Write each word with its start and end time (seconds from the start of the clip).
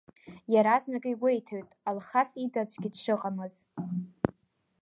Иаразнак 0.53 1.05
игәеиҭоит 1.11 1.69
Алхас 1.89 2.29
ида 2.43 2.61
аӡәгьы 2.63 2.89
дшыҟамыз. 2.93 3.55